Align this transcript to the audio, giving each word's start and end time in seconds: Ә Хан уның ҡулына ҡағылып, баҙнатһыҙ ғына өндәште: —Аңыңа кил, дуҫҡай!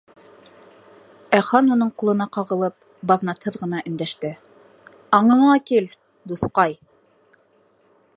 Ә 1.39 1.41
Хан 1.49 1.67
уның 1.75 1.91
ҡулына 2.03 2.27
ҡағылып, 2.37 2.77
баҙнатһыҙ 3.11 3.59
ғына 3.65 3.83
өндәште: 3.91 4.33
—Аңыңа 5.19 5.59
кил, 5.73 5.93
дуҫҡай! 6.33 6.75